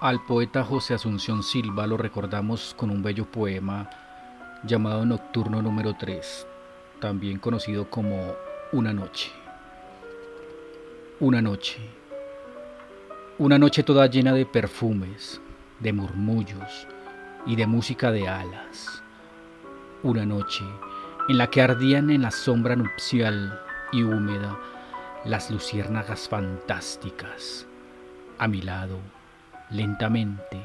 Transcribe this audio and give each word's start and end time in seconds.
Al 0.00 0.24
poeta 0.24 0.64
José 0.64 0.94
Asunción 0.94 1.42
Silva 1.42 1.86
lo 1.86 1.98
recordamos 1.98 2.74
con 2.74 2.88
un 2.88 3.02
bello 3.02 3.26
poema 3.26 3.90
llamado 4.64 5.04
Nocturno 5.04 5.60
número 5.60 5.92
3, 5.92 6.46
también 7.00 7.38
conocido 7.38 7.90
como 7.90 8.32
Una 8.72 8.94
noche. 8.94 9.30
Una 11.20 11.42
noche. 11.42 11.76
Una 13.36 13.58
noche 13.58 13.82
toda 13.82 14.06
llena 14.06 14.32
de 14.32 14.46
perfumes, 14.46 15.38
de 15.80 15.92
murmullos 15.92 16.86
y 17.44 17.56
de 17.56 17.66
música 17.66 18.10
de 18.10 18.26
alas. 18.26 19.02
Una 20.02 20.24
noche 20.24 20.64
en 21.28 21.36
la 21.36 21.48
que 21.48 21.60
ardían 21.60 22.08
en 22.08 22.22
la 22.22 22.30
sombra 22.30 22.74
nupcial 22.74 23.60
y 23.92 24.02
húmeda 24.02 24.58
las 25.26 25.50
luciérnagas 25.50 26.26
fantásticas. 26.26 27.66
A 28.38 28.48
mi 28.48 28.62
lado, 28.62 28.98
lentamente, 29.70 30.60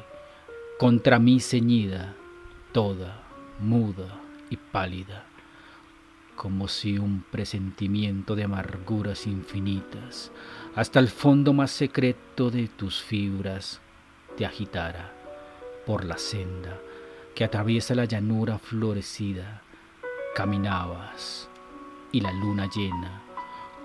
contra 0.78 1.18
mí 1.18 1.40
ceñida, 1.40 2.14
toda, 2.72 3.22
muda 3.60 4.20
y 4.50 4.56
pálida, 4.56 5.24
como 6.34 6.68
si 6.68 6.98
un 6.98 7.24
presentimiento 7.30 8.34
de 8.34 8.44
amarguras 8.44 9.26
infinitas, 9.26 10.30
hasta 10.74 11.00
el 11.00 11.08
fondo 11.08 11.52
más 11.52 11.70
secreto 11.70 12.50
de 12.50 12.68
tus 12.68 13.02
fibras, 13.02 13.80
te 14.36 14.44
agitara 14.44 15.12
por 15.86 16.04
la 16.04 16.18
senda 16.18 16.78
que 17.34 17.44
atraviesa 17.44 17.94
la 17.94 18.04
llanura 18.04 18.58
florecida. 18.58 19.62
Caminabas 20.34 21.48
y 22.12 22.20
la 22.20 22.30
luna 22.30 22.68
llena 22.68 23.25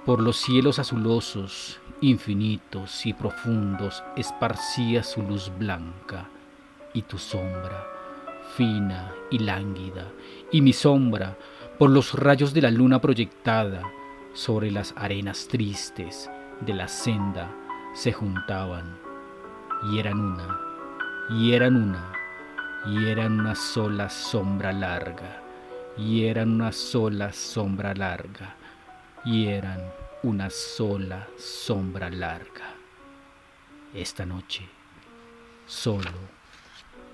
por 0.06 0.20
los 0.20 0.38
cielos 0.38 0.80
azulosos, 0.80 1.80
infinitos 2.02 3.06
y 3.06 3.14
profundos, 3.14 4.04
esparcía 4.16 5.04
su 5.04 5.22
luz 5.22 5.52
blanca 5.60 6.28
y 6.94 7.04
tu 7.04 7.20
sombra, 7.20 7.86
fina 8.58 9.14
y 9.30 9.40
lánguida, 9.40 10.12
y 10.52 10.62
mi 10.62 10.74
sombra, 10.74 11.38
por 11.78 11.92
los 11.92 12.14
rayos 12.14 12.54
de 12.54 12.62
la 12.62 12.72
luna 12.72 13.00
proyectada 13.00 13.84
sobre 14.34 14.72
las 14.72 14.94
arenas 14.98 15.48
tristes 15.48 16.30
de 16.62 16.74
la 16.74 16.88
senda, 16.88 17.52
se 17.94 18.12
juntaban 18.12 18.98
y 19.92 20.00
eran 20.00 20.20
una, 20.20 20.60
y 21.30 21.54
eran 21.54 21.76
una, 21.76 22.12
y 22.88 23.06
eran 23.06 23.40
una 23.40 23.54
sola 23.54 24.10
sombra 24.10 24.74
larga, 24.74 25.44
y 25.96 26.26
eran 26.26 26.50
una 26.50 26.72
sola 26.72 27.32
sombra 27.32 27.94
larga 27.94 28.56
y 29.24 29.48
eran 29.48 29.82
una 30.24 30.50
sola 30.50 31.28
sombra 31.38 32.10
larga. 32.10 32.74
Esta 33.94 34.26
noche, 34.26 34.68
solo, 35.66 36.10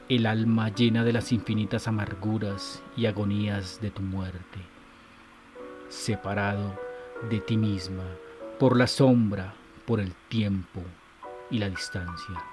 el 0.08 0.26
alma 0.26 0.70
llena 0.70 1.04
de 1.04 1.14
las 1.14 1.32
infinitas 1.32 1.88
amarguras 1.88 2.82
y 2.96 3.08
agonías 3.08 3.82
de 3.82 3.92
tu 3.92 4.02
muerte, 4.02 4.60
separado 5.90 6.80
de 7.30 7.40
ti 7.40 7.58
misma 7.58 8.06
por 8.60 8.78
la 8.78 8.88
sombra, 8.88 9.54
por 9.86 10.00
el 10.00 10.14
tiempo 10.30 10.82
y 11.50 11.58
la 11.60 11.70
distancia, 11.70 12.44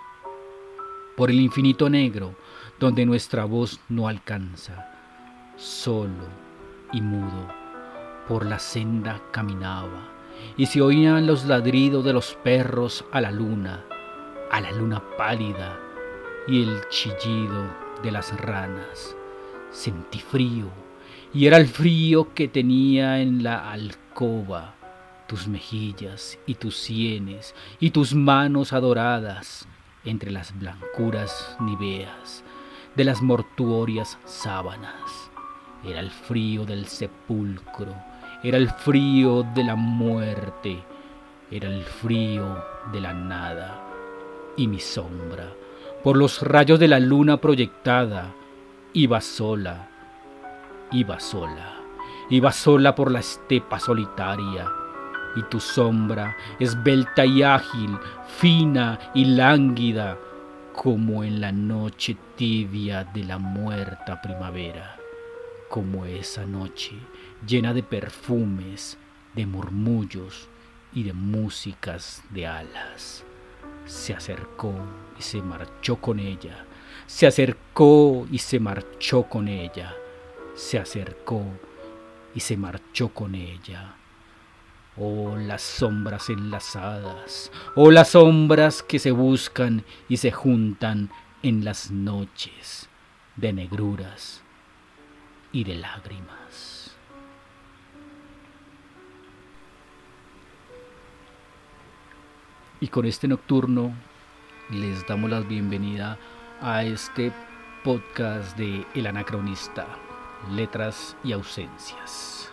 por 1.16 1.30
el 1.30 1.38
infinito 1.40 1.88
negro 1.88 2.34
donde 2.80 3.06
nuestra 3.06 3.44
voz 3.44 3.80
no 3.88 4.08
alcanza, 4.08 4.86
solo 5.56 6.28
y 6.92 7.00
mudo 7.00 7.63
por 8.28 8.46
la 8.46 8.58
senda 8.58 9.20
caminaba, 9.30 10.08
y 10.56 10.66
se 10.66 10.80
oían 10.80 11.26
los 11.26 11.44
ladridos 11.44 12.04
de 12.04 12.12
los 12.12 12.34
perros 12.42 13.04
a 13.12 13.20
la 13.20 13.30
luna, 13.30 13.84
a 14.50 14.60
la 14.60 14.72
luna 14.72 15.02
pálida, 15.16 15.78
y 16.46 16.62
el 16.62 16.80
chillido 16.88 17.66
de 18.02 18.10
las 18.10 18.38
ranas. 18.40 19.16
Sentí 19.70 20.20
frío, 20.20 20.68
y 21.32 21.46
era 21.46 21.56
el 21.56 21.66
frío 21.66 22.32
que 22.34 22.48
tenía 22.48 23.20
en 23.20 23.42
la 23.42 23.70
alcoba, 23.70 24.74
tus 25.26 25.48
mejillas 25.48 26.38
y 26.46 26.54
tus 26.54 26.76
sienes 26.76 27.54
y 27.80 27.90
tus 27.90 28.14
manos 28.14 28.72
adoradas 28.72 29.66
entre 30.04 30.30
las 30.30 30.56
blancuras 30.58 31.56
niveas 31.60 32.44
de 32.94 33.04
las 33.04 33.22
mortuorias 33.22 34.18
sábanas. 34.24 35.30
Era 35.84 36.00
el 36.00 36.10
frío 36.10 36.64
del 36.64 36.86
sepulcro 36.86 37.94
era 38.44 38.58
el 38.58 38.68
frío 38.68 39.42
de 39.54 39.64
la 39.64 39.74
muerte, 39.74 40.78
era 41.50 41.66
el 41.66 41.82
frío 41.82 42.62
de 42.92 43.00
la 43.00 43.14
nada 43.14 43.82
y 44.54 44.68
mi 44.68 44.78
sombra, 44.80 45.50
por 46.02 46.18
los 46.18 46.42
rayos 46.42 46.78
de 46.78 46.86
la 46.86 47.00
luna 47.00 47.38
proyectada, 47.38 48.34
iba 48.92 49.22
sola, 49.22 49.88
iba 50.92 51.18
sola, 51.20 51.76
iba 52.28 52.52
sola 52.52 52.94
por 52.94 53.10
la 53.10 53.20
estepa 53.20 53.78
solitaria, 53.78 54.70
y 55.36 55.42
tu 55.44 55.58
sombra, 55.58 56.36
esbelta 56.60 57.24
y 57.24 57.42
ágil, 57.42 57.98
fina 58.26 58.98
y 59.14 59.24
lánguida, 59.24 60.18
como 60.74 61.24
en 61.24 61.40
la 61.40 61.50
noche 61.50 62.14
tibia 62.36 63.04
de 63.04 63.24
la 63.24 63.38
muerta 63.38 64.20
primavera, 64.20 64.96
como 65.70 66.04
esa 66.04 66.44
noche 66.44 66.94
llena 67.46 67.74
de 67.74 67.82
perfumes, 67.82 68.98
de 69.34 69.46
murmullos 69.46 70.48
y 70.92 71.02
de 71.02 71.12
músicas 71.12 72.22
de 72.30 72.46
alas. 72.46 73.24
Se 73.86 74.14
acercó 74.14 74.74
y 75.18 75.22
se 75.22 75.42
marchó 75.42 75.96
con 75.96 76.18
ella. 76.18 76.64
Se 77.06 77.26
acercó 77.26 78.26
y 78.30 78.38
se 78.38 78.60
marchó 78.60 79.24
con 79.24 79.48
ella. 79.48 79.94
Se 80.54 80.78
acercó 80.78 81.44
y 82.34 82.40
se 82.40 82.56
marchó 82.56 83.08
con 83.08 83.34
ella. 83.34 83.96
Oh, 84.96 85.36
las 85.36 85.62
sombras 85.62 86.30
enlazadas, 86.30 87.50
oh, 87.74 87.90
las 87.90 88.10
sombras 88.10 88.84
que 88.84 89.00
se 89.00 89.10
buscan 89.10 89.84
y 90.08 90.18
se 90.18 90.30
juntan 90.30 91.10
en 91.42 91.64
las 91.64 91.90
noches 91.90 92.88
de 93.34 93.52
negruras 93.52 94.42
y 95.50 95.64
de 95.64 95.74
lágrimas. 95.74 96.73
Y 102.84 102.88
con 102.88 103.06
este 103.06 103.26
nocturno 103.28 103.94
les 104.68 105.06
damos 105.06 105.30
la 105.30 105.40
bienvenida 105.40 106.18
a 106.60 106.84
este 106.84 107.32
podcast 107.82 108.58
de 108.58 108.84
El 108.94 109.06
Anacronista, 109.06 109.86
Letras 110.50 111.16
y 111.24 111.32
Ausencias. 111.32 112.52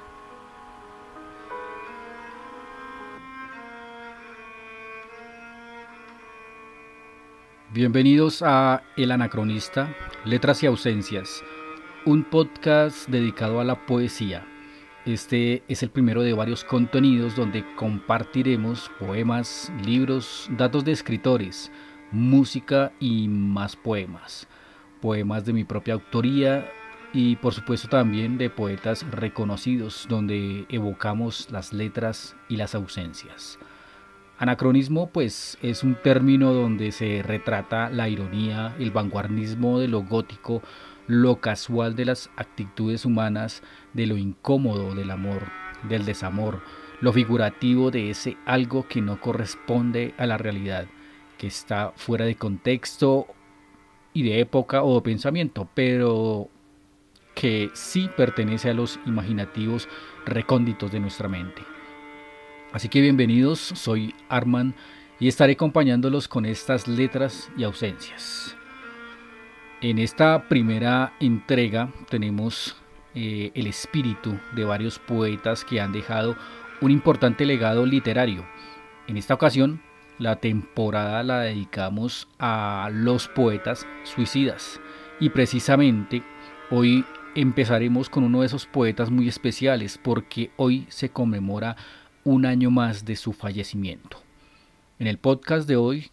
Bienvenidos 7.74 8.42
a 8.42 8.84
El 8.96 9.12
Anacronista, 9.12 9.94
Letras 10.24 10.64
y 10.64 10.68
Ausencias, 10.68 11.44
un 12.06 12.24
podcast 12.24 13.10
dedicado 13.10 13.60
a 13.60 13.66
la 13.66 13.86
poesía 13.86 14.48
este 15.06 15.64
es 15.68 15.82
el 15.82 15.90
primero 15.90 16.22
de 16.22 16.34
varios 16.34 16.64
contenidos 16.64 17.36
donde 17.36 17.66
compartiremos 17.76 18.92
poemas, 19.00 19.72
libros, 19.84 20.48
datos 20.58 20.86
de 20.86 20.92
escritores, 20.92 21.72
música 22.12 22.92
y 23.00 23.28
más 23.28 23.76
poemas. 23.76 24.48
Poemas 25.02 25.46
de 25.46 25.54
mi 25.54 25.64
propia 25.64 25.96
autoría 25.96 26.72
y 27.14 27.36
por 27.38 27.54
supuesto 27.54 27.88
también 27.88 28.38
de 28.38 28.50
poetas 28.50 29.06
reconocidos 29.10 30.06
donde 30.08 30.66
evocamos 30.70 31.50
las 31.52 31.74
letras 31.74 32.36
y 32.48 32.58
las 32.58 32.76
ausencias. 32.76 33.58
Anacronismo 34.38 35.12
pues 35.12 35.58
es 35.62 35.84
un 35.84 35.96
término 35.96 36.54
donde 36.54 36.92
se 36.92 37.22
retrata 37.22 37.90
la 37.90 38.10
ironía, 38.10 38.76
el 38.80 38.92
vanguardismo 38.92 39.80
de 39.80 39.88
lo 39.88 40.02
gótico, 40.04 40.64
lo 41.08 41.42
casual 41.42 41.96
de 41.96 42.06
las 42.06 42.30
actitudes 42.36 43.06
humanas, 43.06 43.64
de 43.94 44.06
lo 44.06 44.18
incómodo 44.18 44.96
del 44.96 45.12
amor, 45.12 45.44
del 45.84 46.06
desamor, 46.06 46.62
lo 47.02 47.12
figurativo 47.14 47.92
de 47.92 48.12
ese 48.12 48.38
algo 48.46 48.88
que 48.88 49.02
no 49.02 49.20
corresponde 49.20 50.14
a 50.18 50.26
la 50.26 50.38
realidad, 50.38 50.86
que 51.38 51.48
está 51.48 51.92
fuera 51.96 52.26
de 52.26 52.36
contexto 52.36 53.28
y 54.14 54.24
de 54.24 54.40
época 54.40 54.84
o 54.84 54.96
de 54.96 55.02
pensamiento, 55.02 55.68
pero 55.74 56.50
que 57.34 57.72
sí 57.74 58.10
pertenece 58.16 58.70
a 58.70 58.74
los 58.74 59.00
imaginativos 59.06 59.88
recónditos 60.26 60.92
de 60.92 61.00
nuestra 61.00 61.28
mente. 61.28 61.64
Así 62.72 62.88
que 62.88 63.02
bienvenidos, 63.02 63.60
soy 63.60 64.14
Arman 64.30 64.76
y 65.20 65.28
estaré 65.28 65.54
acompañándolos 65.54 66.28
con 66.28 66.46
estas 66.46 66.88
letras 66.88 67.50
y 67.58 67.64
ausencias. 67.64 68.56
En 69.82 69.98
esta 69.98 70.48
primera 70.48 71.14
entrega 71.20 71.92
tenemos 72.08 72.76
eh, 73.16 73.52
el 73.56 73.66
espíritu 73.66 74.38
de 74.56 74.64
varios 74.64 75.00
poetas 75.00 75.66
que 75.66 75.82
han 75.82 75.92
dejado 75.92 76.36
un 76.82 76.92
importante 76.92 77.48
legado 77.48 77.84
literario. 77.88 78.46
En 79.08 79.18
esta 79.18 79.34
ocasión 79.34 79.82
la 80.20 80.36
temporada 80.36 81.24
la 81.24 81.40
dedicamos 81.40 82.28
a 82.38 82.92
los 82.94 83.28
poetas 83.28 83.88
suicidas. 84.04 84.80
Y 85.20 85.30
precisamente 85.30 86.22
hoy 86.70 87.04
empezaremos 87.34 88.08
con 88.08 88.24
uno 88.24 88.42
de 88.42 88.46
esos 88.46 88.68
poetas 88.68 89.10
muy 89.10 89.28
especiales 89.28 89.98
porque 89.98 90.52
hoy 90.58 90.86
se 90.90 91.10
conmemora 91.10 91.76
un 92.24 92.46
año 92.46 92.70
más 92.70 93.04
de 93.04 93.16
su 93.16 93.34
fallecimiento. 93.34 94.22
En 95.00 95.08
el 95.08 95.18
podcast 95.18 95.68
de 95.68 95.76
hoy 95.76 96.12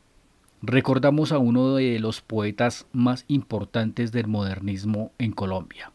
recordamos 0.63 1.33
a 1.33 1.39
uno 1.39 1.75
de 1.75 1.99
los 1.99 2.21
poetas 2.21 2.87
más 2.93 3.25
importantes 3.29 4.13
del 4.13 4.27
modernismo 4.27 5.13
en 5.19 5.33
Colombia. 5.33 5.93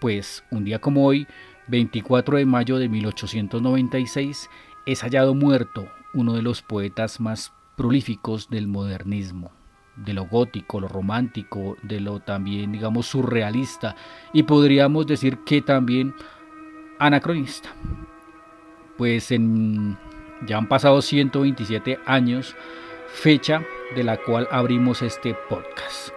Pues 0.00 0.44
un 0.50 0.64
día 0.64 0.80
como 0.80 1.04
hoy, 1.04 1.26
24 1.68 2.38
de 2.38 2.46
mayo 2.46 2.78
de 2.78 2.88
1896, 2.88 4.48
es 4.86 5.00
hallado 5.02 5.34
muerto 5.34 5.86
uno 6.14 6.32
de 6.32 6.42
los 6.42 6.62
poetas 6.62 7.20
más 7.20 7.52
prolíficos 7.76 8.50
del 8.50 8.66
modernismo, 8.66 9.52
de 9.96 10.14
lo 10.14 10.26
gótico, 10.26 10.80
lo 10.80 10.88
romántico, 10.88 11.76
de 11.82 12.00
lo 12.00 12.20
también, 12.20 12.72
digamos, 12.72 13.06
surrealista 13.06 13.94
y 14.32 14.42
podríamos 14.42 15.06
decir 15.06 15.38
que 15.44 15.62
también 15.62 16.14
anacronista. 16.98 17.70
Pues 18.98 19.30
en, 19.30 19.96
ya 20.46 20.58
han 20.58 20.68
pasado 20.68 21.00
127 21.00 22.00
años, 22.04 22.56
fecha 23.12 23.62
de 23.94 24.02
la 24.04 24.16
cual 24.16 24.48
abrimos 24.50 25.02
este 25.02 25.34
podcast. 25.48 26.08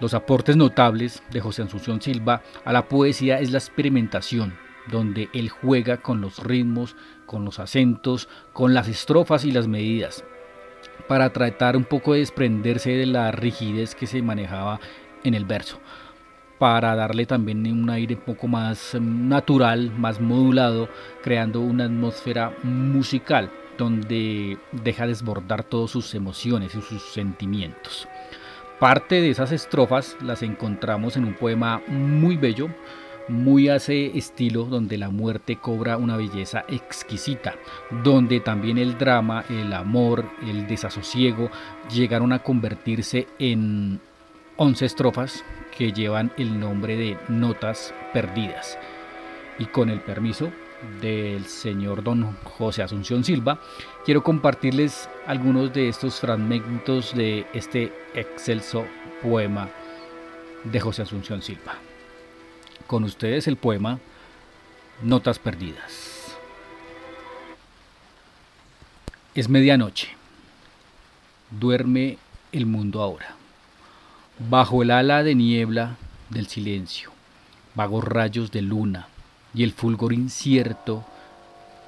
los 0.00 0.14
aportes 0.14 0.56
notables 0.56 1.22
de 1.30 1.40
José 1.40 1.62
Asunción 1.62 2.00
Silva 2.00 2.42
a 2.64 2.72
la 2.72 2.88
poesía 2.88 3.38
es 3.38 3.52
la 3.52 3.58
experimentación, 3.58 4.54
donde 4.90 5.28
él 5.32 5.50
juega 5.50 5.98
con 5.98 6.20
los 6.20 6.42
ritmos, 6.42 6.96
con 7.26 7.44
los 7.44 7.58
acentos, 7.58 8.28
con 8.52 8.74
las 8.74 8.88
estrofas 8.88 9.44
y 9.44 9.52
las 9.52 9.68
medidas, 9.68 10.24
para 11.06 11.32
tratar 11.32 11.76
un 11.76 11.84
poco 11.84 12.14
de 12.14 12.20
desprenderse 12.20 12.90
de 12.90 13.06
la 13.06 13.30
rigidez 13.30 13.94
que 13.94 14.06
se 14.06 14.22
manejaba 14.22 14.80
en 15.22 15.34
el 15.34 15.44
verso, 15.44 15.80
para 16.60 16.94
darle 16.94 17.24
también 17.24 17.66
un 17.72 17.88
aire 17.88 18.16
un 18.16 18.20
poco 18.20 18.46
más 18.46 18.94
natural, 19.00 19.90
más 19.96 20.20
modulado, 20.20 20.90
creando 21.22 21.62
una 21.62 21.84
atmósfera 21.86 22.54
musical 22.62 23.50
donde 23.78 24.58
deja 24.70 25.06
desbordar 25.06 25.64
todas 25.64 25.90
sus 25.90 26.14
emociones 26.14 26.74
y 26.74 26.82
sus 26.82 27.02
sentimientos. 27.14 28.06
Parte 28.78 29.22
de 29.22 29.30
esas 29.30 29.52
estrofas 29.52 30.18
las 30.20 30.42
encontramos 30.42 31.16
en 31.16 31.24
un 31.24 31.32
poema 31.32 31.80
muy 31.88 32.36
bello, 32.36 32.68
muy 33.26 33.70
ese 33.70 34.18
estilo 34.18 34.64
donde 34.64 34.98
la 34.98 35.08
muerte 35.08 35.56
cobra 35.56 35.96
una 35.96 36.18
belleza 36.18 36.66
exquisita, 36.68 37.54
donde 38.04 38.40
también 38.40 38.76
el 38.76 38.98
drama, 38.98 39.46
el 39.48 39.72
amor, 39.72 40.26
el 40.46 40.66
desasosiego 40.66 41.50
llegaron 41.90 42.34
a 42.34 42.42
convertirse 42.42 43.28
en 43.38 43.98
11 44.58 44.84
estrofas 44.84 45.42
que 45.80 45.92
llevan 45.94 46.30
el 46.36 46.60
nombre 46.60 46.94
de 46.94 47.16
Notas 47.28 47.94
Perdidas. 48.12 48.76
Y 49.58 49.64
con 49.64 49.88
el 49.88 50.02
permiso 50.02 50.52
del 51.00 51.46
señor 51.46 52.04
don 52.04 52.36
José 52.44 52.82
Asunción 52.82 53.24
Silva, 53.24 53.58
quiero 54.04 54.22
compartirles 54.22 55.08
algunos 55.26 55.72
de 55.72 55.88
estos 55.88 56.20
fragmentos 56.20 57.14
de 57.14 57.46
este 57.54 57.94
excelso 58.12 58.84
poema 59.22 59.70
de 60.64 60.80
José 60.80 61.00
Asunción 61.00 61.40
Silva. 61.40 61.76
Con 62.86 63.04
ustedes 63.04 63.48
el 63.48 63.56
poema 63.56 64.00
Notas 65.00 65.38
Perdidas. 65.38 66.36
Es 69.34 69.48
medianoche. 69.48 70.08
Duerme 71.50 72.18
el 72.52 72.66
mundo 72.66 73.00
ahora. 73.00 73.39
Bajo 74.48 74.82
el 74.82 74.90
ala 74.90 75.22
de 75.22 75.34
niebla 75.34 75.96
del 76.30 76.46
silencio, 76.46 77.10
vagos 77.74 78.02
rayos 78.02 78.50
de 78.50 78.62
luna, 78.62 79.08
y 79.52 79.64
el 79.64 79.72
fulgor 79.72 80.14
incierto 80.14 81.04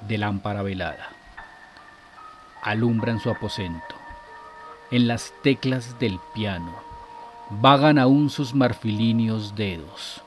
de 0.07 0.19
lámpara 0.19 0.61
velada. 0.61 1.09
Alumbran 2.61 3.19
su 3.19 3.31
aposento. 3.31 3.95
En 4.91 5.07
las 5.07 5.33
teclas 5.41 5.97
del 5.97 6.19
piano 6.35 6.75
vagan 7.49 7.97
aún 7.97 8.29
sus 8.29 8.53
marfilíneos 8.53 9.55
dedos. 9.55 10.21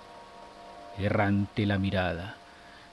Errante 0.98 1.64
la 1.64 1.78
mirada, 1.78 2.34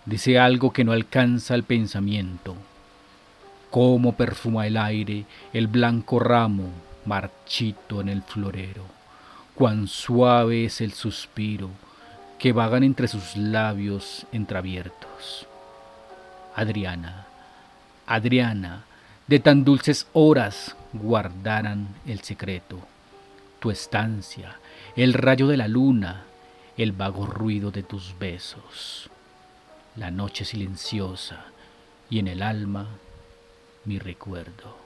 dice 0.06 0.38
algo 0.38 0.72
que 0.72 0.84
no 0.84 0.92
alcanza 0.92 1.56
el 1.56 1.64
pensamiento. 1.64 2.56
Cómo 3.72 4.16
perfuma 4.16 4.68
el 4.68 4.78
aire 4.78 5.26
el 5.54 5.66
blanco 5.66 6.20
ramo 6.20 6.70
marchito 7.06 8.00
en 8.00 8.10
el 8.10 8.22
florero. 8.22 8.93
Cuán 9.56 9.88
suave 9.88 10.66
es 10.66 10.82
el 10.82 10.94
suspiro 10.94 11.70
que 12.40 12.54
vagan 12.54 12.84
entre 12.84 13.08
sus 13.08 13.38
labios 13.38 14.26
entreabiertos. 14.32 15.48
Adriana, 16.56 17.28
Adriana, 18.08 18.84
de 19.28 19.40
tan 19.40 19.64
dulces 19.64 20.08
horas 20.14 20.76
guardaran 20.92 21.88
el 22.06 22.22
secreto, 22.22 22.80
tu 23.60 23.70
estancia, 23.70 24.58
el 24.96 25.14
rayo 25.14 25.48
de 25.48 25.58
la 25.58 25.68
luna, 25.68 26.24
el 26.76 26.92
vago 26.92 27.28
ruido 27.28 27.70
de 27.70 27.84
tus 27.84 28.18
besos, 28.18 29.10
la 29.96 30.10
noche 30.10 30.46
silenciosa 30.46 31.46
y 32.10 32.20
en 32.20 32.28
el 32.28 32.42
alma 32.42 32.88
mi 33.86 34.00
recuerdo. 34.00 34.83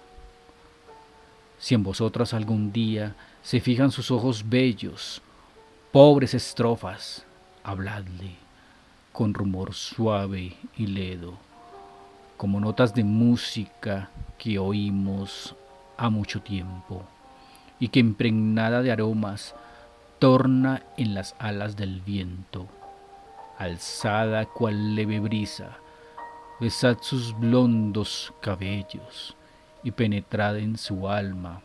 Si 1.60 1.74
en 1.74 1.84
vosotras 1.84 2.34
algún 2.34 2.72
día 2.72 3.16
se 3.42 3.60
fijan 3.60 3.92
sus 3.92 4.12
ojos 4.12 4.48
bellos, 4.48 5.22
pobres 5.92 6.34
estrofas, 6.34 7.26
habladle 7.64 8.36
con 9.12 9.34
rumor 9.34 9.74
suave 9.74 10.56
y 10.78 10.88
ledo, 10.88 11.34
como 12.38 12.60
notas 12.60 12.94
de 12.94 13.04
música 13.04 14.12
que 14.38 14.60
oímos 14.60 15.56
a 15.98 16.12
mucho 16.12 16.42
tiempo 16.42 17.04
y 17.80 17.88
que 17.88 18.00
impregnada 18.00 18.84
de 18.84 18.92
aromas 18.92 19.56
torna 20.20 20.84
en 20.98 21.16
las 21.16 21.36
alas 21.40 21.76
del 21.76 22.02
viento, 22.02 22.68
alzada 23.58 24.46
cual 24.46 24.96
leve 24.96 25.20
brisa, 25.20 25.78
besad 26.60 26.98
sus 27.02 27.38
blondos 27.40 28.32
cabellos 28.42 29.36
y 29.88 29.92
penetrad 29.92 30.58
en 30.58 30.78
su 30.78 31.08
alma 31.08 31.62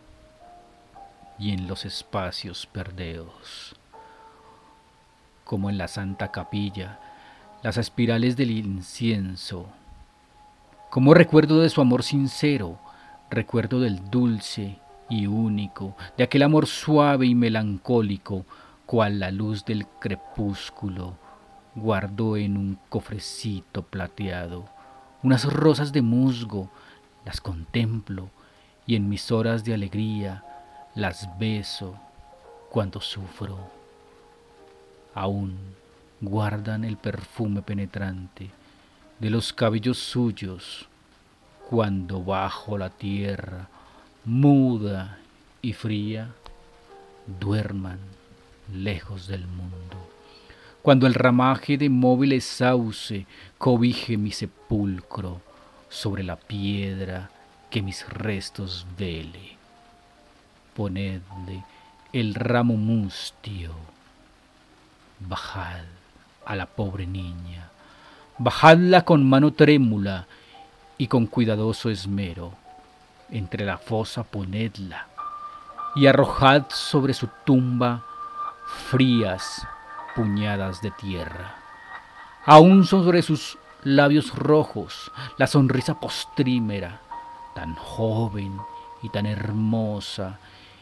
y 1.41 1.51
en 1.51 1.67
los 1.67 1.85
espacios 1.85 2.67
perdeos 2.67 3.75
como 5.43 5.69
en 5.69 5.77
la 5.77 5.89
Santa 5.89 6.31
Capilla, 6.31 7.01
las 7.65 7.79
espirales 7.79 8.37
del 8.37 8.53
incienso. 8.53 9.67
Como 10.89 11.15
recuerdo 11.15 11.61
de 11.63 11.69
su 11.69 11.81
amor 11.81 12.05
sincero, 12.05 12.79
recuerdo 13.29 13.81
del 13.81 14.09
dulce 14.09 14.79
y 15.11 15.27
único, 15.27 15.97
de 16.17 16.23
aquel 16.23 16.45
amor 16.45 16.69
suave 16.69 17.27
y 17.27 17.35
melancólico, 17.35 18.47
cual 18.87 19.19
la 19.19 19.33
luz 19.33 19.65
del 19.65 19.85
crepúsculo, 19.99 21.17
guardo 21.75 22.37
en 22.37 22.57
un 22.57 22.79
cofrecito 22.89 23.83
plateado 23.83 24.69
unas 25.23 25.45
rosas 25.45 25.93
de 25.93 26.03
musgo, 26.03 26.71
las 27.25 27.41
contemplo 27.41 28.31
y 28.87 28.97
en 28.97 29.09
mis 29.09 29.31
horas 29.31 29.65
de 29.65 29.75
alegría 29.75 30.45
las 30.95 31.29
beso 31.39 31.99
cuando 32.71 33.01
sufro. 33.01 33.59
Aún 35.15 35.57
guardan 36.21 36.85
el 36.85 36.97
perfume 36.97 37.63
penetrante 37.63 38.51
de 39.19 39.31
los 39.31 39.53
cabellos 39.53 39.99
suyos 39.99 40.89
cuando 41.69 42.23
bajo 42.23 42.77
la 42.77 42.91
tierra, 42.91 43.69
muda 44.25 45.19
y 45.63 45.73
fría, 45.73 46.33
duerman 47.41 47.99
lejos 48.75 49.27
del 49.29 49.47
mundo. 49.47 50.09
Cuando 50.83 51.07
el 51.07 51.15
ramaje 51.15 51.79
de 51.79 51.89
móviles 51.89 52.45
sauce 52.45 53.27
cobije 53.59 54.17
mi 54.17 54.33
sepulcro 54.33 55.41
sobre 55.93 56.23
la 56.23 56.37
piedra 56.37 57.29
que 57.69 57.83
mis 57.83 58.09
restos 58.09 58.87
vele. 58.99 59.59
Ponedle 60.75 61.65
el 62.15 62.35
ramo 62.35 62.75
mustio, 62.75 63.75
bajad 65.21 65.85
a 66.47 66.57
la 66.57 66.65
pobre 66.65 67.07
niña, 67.07 67.69
bajadla 68.39 69.05
con 69.05 69.29
mano 69.29 69.53
trémula 69.53 70.27
y 70.97 71.09
con 71.09 71.27
cuidadoso 71.27 71.91
esmero, 71.91 72.55
entre 73.31 73.67
la 73.67 73.77
fosa 73.77 74.25
ponedla 74.25 75.09
y 75.95 76.07
arrojad 76.07 76.65
sobre 76.71 77.13
su 77.13 77.29
tumba 77.45 78.03
frías 78.91 79.67
puñadas 80.17 80.81
de 80.81 80.91
tierra. 80.93 81.57
Aún 82.47 82.85
sobre 82.87 83.21
sus 83.21 83.59
labios 83.85 84.35
rojos 84.35 85.11
la 85.39 85.47
sonrisa 85.47 85.99
postrímera, 85.99 87.01
tan 87.55 87.75
joven 87.75 88.61
y 89.03 89.09
tan 89.09 89.27
hermosa, 89.27 90.39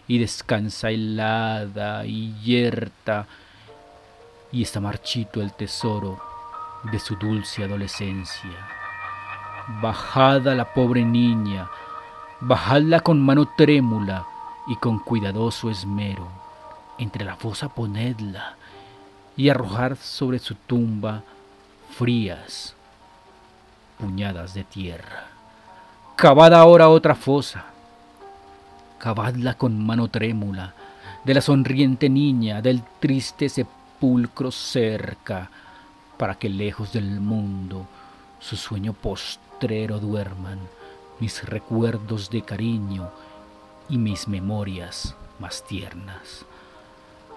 y 0.07 0.19
descansa 0.19 0.91
helada 0.91 2.05
y 2.05 2.35
yerta, 2.41 3.27
y 4.53 4.63
está 4.63 4.81
marchito 4.81 5.41
el 5.41 5.53
tesoro 5.53 6.21
de 6.91 6.99
su 6.99 7.17
dulce 7.17 7.65
adolescencia. 7.65 8.69
Bajada 9.81 10.55
la 10.55 10.75
pobre 10.75 11.05
niña, 11.05 11.71
bajadla 12.41 13.01
con 13.01 13.21
mano 13.21 13.49
trémula 13.57 14.27
y 14.67 14.77
con 14.77 14.99
cuidadoso 14.99 15.71
esmero, 15.71 16.29
entre 16.99 17.25
la 17.25 17.37
fosa 17.37 17.69
ponedla, 17.69 18.57
y 19.37 19.49
arrojar 19.49 19.97
sobre 19.97 20.39
su 20.39 20.55
tumba 20.55 21.23
frías 21.97 22.75
puñadas 24.01 24.55
de 24.55 24.65
tierra. 24.65 25.27
Cavad 26.17 26.55
ahora 26.55 26.89
otra 26.89 27.15
fosa, 27.15 27.67
cavadla 28.99 29.55
con 29.55 29.79
mano 29.85 30.09
trémula, 30.09 30.75
de 31.25 31.35
la 31.35 31.41
sonriente 31.41 32.09
niña, 32.09 32.63
del 32.63 32.83
triste 32.99 33.49
sepulcro 33.49 34.51
cerca, 34.51 35.51
para 36.17 36.35
que 36.35 36.49
lejos 36.49 36.93
del 36.93 37.21
mundo 37.21 37.87
su 38.39 38.57
sueño 38.57 38.93
postrero 38.93 39.99
duerman 39.99 40.59
mis 41.19 41.45
recuerdos 41.45 42.31
de 42.31 42.43
cariño 42.43 43.11
y 43.89 43.99
mis 43.99 44.29
memorias 44.29 45.15
más 45.39 45.65
tiernas. 45.67 46.45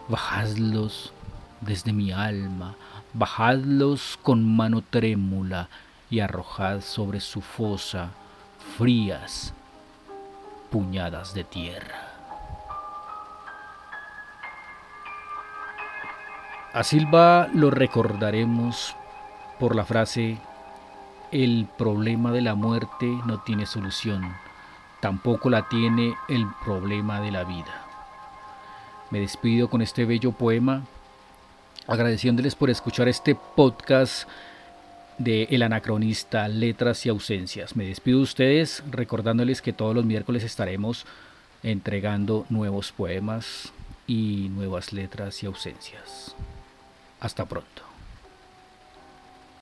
Bajadlos 0.08 1.14
desde 1.62 1.94
mi 1.94 2.12
alma, 2.12 2.76
bajadlos 3.14 4.20
con 4.22 4.44
mano 4.44 4.82
trémula 4.82 5.70
y 6.14 6.20
arrojad 6.20 6.82
sobre 6.82 7.20
su 7.20 7.42
fosa 7.42 8.12
frías 8.78 9.52
puñadas 10.70 11.34
de 11.34 11.44
tierra. 11.44 12.08
A 16.72 16.84
Silva 16.84 17.50
lo 17.56 17.72
recordaremos 17.72 18.96
por 19.60 19.76
la 19.76 19.86
frase, 19.86 20.38
el 21.32 21.68
problema 21.80 22.32
de 22.32 22.42
la 22.42 22.54
muerte 22.54 23.08
no 23.26 23.40
tiene 23.42 23.66
solución, 23.66 24.36
tampoco 25.00 25.50
la 25.50 25.68
tiene 25.68 26.14
el 26.30 26.46
problema 26.64 27.22
de 27.22 27.32
la 27.32 27.44
vida. 27.44 27.88
Me 29.10 29.20
despido 29.20 29.68
con 29.68 29.82
este 29.82 30.06
bello 30.06 30.32
poema 30.32 30.84
agradeciéndoles 31.88 32.54
por 32.54 32.70
escuchar 32.70 33.08
este 33.08 33.34
podcast 33.34 34.30
de 35.18 35.44
El 35.52 35.64
Anacronista, 35.64 36.48
Letras 36.48 37.06
y 37.06 37.10
Ausencias. 37.10 37.76
Me 37.76 37.86
despido 37.86 38.18
de 38.18 38.24
ustedes 38.24 38.84
recordándoles 38.90 39.62
que 39.62 39.74
todos 39.74 39.96
los 39.96 40.06
miércoles 40.06 40.44
estaremos 40.44 41.06
entregando 41.62 42.46
nuevos 42.50 42.92
poemas 42.92 43.72
y 44.08 44.50
nuevas 44.50 44.94
letras 44.94 45.42
y 45.44 45.46
ausencias. 45.46 46.36
Hasta 47.20 47.46
pronto. 47.46 47.93